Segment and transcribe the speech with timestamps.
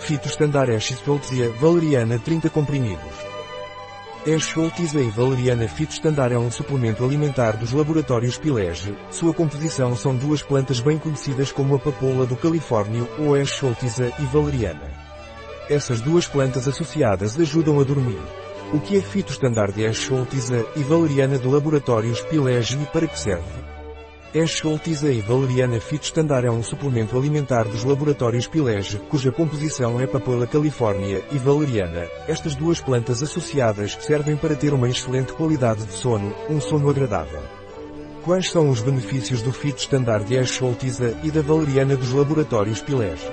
[0.00, 3.14] Fitostandard Eschscholtzia valeriana 30 comprimidos.
[4.26, 8.96] Eschscholtzia e valeriana Fitostandard é um suplemento alimentar dos laboratórios Pilege.
[9.10, 14.24] Sua composição são duas plantas bem conhecidas como a papoula do Califórnio ou Eschscholtzia e
[14.24, 14.90] valeriana.
[15.68, 18.20] Essas duas plantas associadas ajudam a dormir.
[18.72, 23.69] O que é Fitostandard Eschscholtzia e valeriana de laboratórios Pilege e para que serve?
[24.32, 30.46] Eschscholtzia e valeriana Fitostandard é um suplemento alimentar dos laboratórios Pilege, cuja composição é papoula
[30.46, 32.06] california e valeriana.
[32.28, 37.42] Estas duas plantas associadas servem para ter uma excelente qualidade de sono, um sono agradável.
[38.22, 43.28] Quais são os benefícios do Fitostandard de Eschscholtzia e da valeriana dos laboratórios Pilege?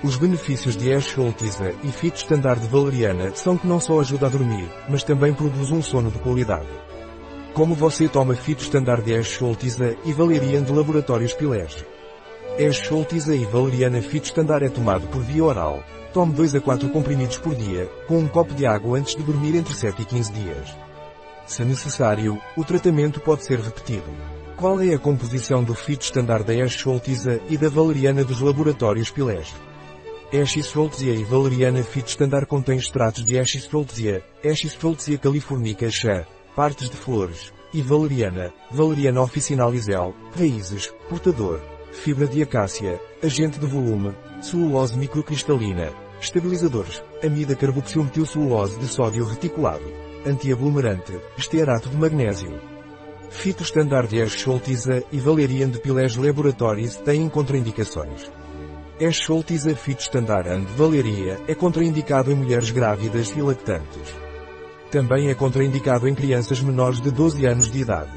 [0.00, 5.02] Os benefícios de Eschscholtzia e Fitostandard valeriana são que não só ajuda a dormir, mas
[5.02, 6.68] também produz um sono de qualidade.
[7.54, 11.84] Como você toma de Eschscholtzia e valeriana de laboratórios Pilege?
[12.56, 15.82] Eschscholtzia e valeriana fitostandard é tomado por via oral.
[16.12, 19.56] Tome 2 a 4 comprimidos por dia, com um copo de água antes de dormir
[19.56, 20.76] entre 7 e 15 dias.
[21.44, 24.06] Se necessário, o tratamento pode ser repetido.
[24.56, 29.52] Qual é a composição do fitostandard da Eschscholtzia e da valeriana dos laboratórios Pilege?
[30.32, 36.24] Eschscholtzia e valeriana fitostandard contém extratos de Eschscholtzia, Eschscholtzia californica chá,
[36.60, 39.86] partes de flores, e valeriana, valeriana officinalis
[40.36, 41.58] raízes, portador,
[41.90, 49.90] fibra de acácia, agente de volume, celulose microcristalina, estabilizadores, amida carboxilmetilcelulose de sódio reticulado,
[50.26, 52.60] antiaglomerante, estearato de magnésio.
[53.30, 58.30] Fitostandard Eschscholtzia e valeriana de Pilege Laboratories têm contraindicações.
[59.00, 64.29] Eschscholtzia Fitostandard and Valeria é contraindicado em mulheres grávidas e lactantes.
[64.90, 68.10] Também é contraindicado em crianças menores de 12 anos de idade.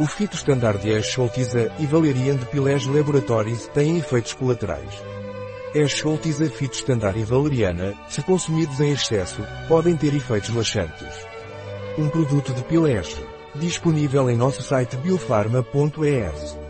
[0.00, 5.02] O fitostandard de Eschscholtzia e valerian de Pilege Laboratories têm efeitos colaterais.
[5.72, 11.26] Eschscholtzia fitostandard e valeriana, se consumidos em excesso, podem ter efeitos laxantes.
[11.96, 13.24] Um produto de Pilege.
[13.54, 16.63] Disponível em nosso site biofarma.es.